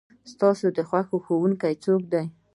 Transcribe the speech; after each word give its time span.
ستا 0.31 0.49
د 0.77 0.79
خوښې 0.87 1.17
ښوونکي 1.25 1.73
څوک 1.83 2.01
دی؟ 2.13 2.25